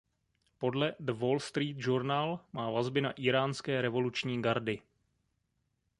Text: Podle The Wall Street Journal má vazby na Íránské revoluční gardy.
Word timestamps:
Podle 0.57 0.95
The 0.99 1.13
Wall 1.13 1.39
Street 1.39 1.75
Journal 1.79 2.39
má 2.53 2.69
vazby 2.69 3.01
na 3.01 3.13
Íránské 3.19 3.81
revoluční 3.81 4.41
gardy. 4.41 4.81